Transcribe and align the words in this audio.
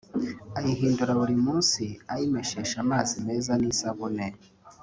ayihindura 0.57 1.11
buri 1.19 1.35
munsi 1.45 1.83
ayimeshesha 2.13 2.75
amazi 2.85 3.13
meza 3.27 3.51
n’isabune 3.59 4.27